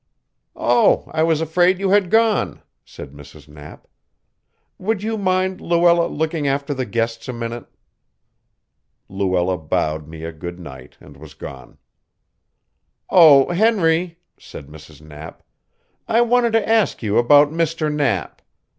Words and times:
"Oh, 0.55 1.03
I 1.13 1.21
was 1.21 1.41
afraid 1.41 1.77
you 1.79 1.91
had 1.91 2.09
gone," 2.09 2.63
said 2.83 3.11
Mrs. 3.11 3.47
Knapp. 3.47 3.87
"Would 4.79 5.03
you 5.03 5.15
mind, 5.15 5.61
Luella, 5.61 6.07
looking 6.07 6.47
after 6.47 6.73
the 6.73 6.87
guests 6.87 7.27
a 7.27 7.33
minute?" 7.33 7.67
Luella 9.07 9.59
bowed 9.59 10.07
me 10.07 10.23
a 10.23 10.31
good 10.31 10.59
night 10.59 10.97
and 10.99 11.17
was 11.17 11.35
gone. 11.35 11.77
"Oh, 13.11 13.51
Henry," 13.53 14.17
said 14.39 14.65
Mrs. 14.65 15.01
Knapp, 15.03 15.43
"I 16.07 16.21
wanted 16.21 16.53
to 16.53 16.67
ask 16.67 17.03
you 17.03 17.19
about 17.19 17.49
Mr. 17.51 17.93
Knapp. 17.93 18.41